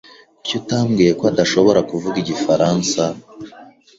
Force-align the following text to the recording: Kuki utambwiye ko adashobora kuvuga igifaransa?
Kuki 0.39 0.53
utambwiye 0.61 1.11
ko 1.19 1.23
adashobora 1.31 1.79
kuvuga 1.89 2.15
igifaransa? 2.23 3.01